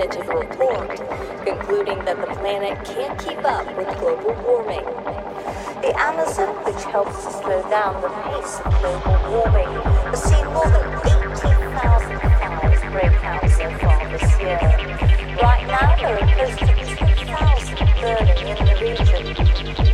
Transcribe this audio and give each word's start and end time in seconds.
definitive 0.00 0.28
report, 0.28 0.96
concluding 1.44 1.98
that 2.04 2.16
the 2.16 2.26
planet 2.34 2.84
can't 2.84 3.18
keep 3.18 3.44
up 3.44 3.66
with 3.76 3.86
global 3.98 4.34
warming. 4.44 4.84
The 5.82 5.92
Amazon, 5.98 6.48
which 6.64 6.82
helps 6.84 7.24
to 7.24 7.32
slow 7.32 7.62
down 7.68 8.00
the 8.00 8.08
pace 8.08 8.60
of 8.64 8.72
global 8.80 9.18
warming, 9.30 9.68
has 10.08 10.22
seen 10.22 10.46
more 10.46 10.64
than 10.64 10.88
18,000 11.04 12.20
fires 12.20 12.80
break 12.92 13.24
out 13.24 13.50
so 13.50 13.68
far 13.78 14.08
this 14.08 14.40
year. 14.40 14.58
Right 15.40 15.66
now, 15.66 15.96
there 15.96 16.16
are 16.16 16.28
close 16.34 16.56
to 16.56 16.66
2,000 16.66 17.76
burning 18.00 18.48
in 18.48 18.58
the 18.64 18.76
region. 18.80 19.22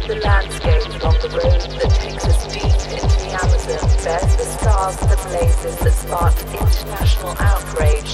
The 0.07 0.21
landscape 0.23 0.87
along 1.03 1.19
the 1.19 1.31
road 1.35 1.61
that 1.83 1.91
takes 1.99 2.25
us 2.25 2.47
deep 2.47 2.79
into 2.95 3.17
the 3.19 3.31
Amazon 3.43 3.91
bears 4.05 4.37
the 4.37 4.45
stars 4.45 5.03
and 5.03 5.11
the 5.11 5.17
blazes 5.29 5.77
that 5.81 5.93
sparked 5.93 6.45
international 6.45 7.35
outrage 7.39 8.06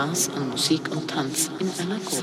Spaß 0.00 0.30
an 0.34 0.48
Musik 0.48 0.90
und 0.92 1.10
Tanz 1.10 1.50
in 1.58 1.70
einer 1.78 1.98
Gruppe. 1.98 2.19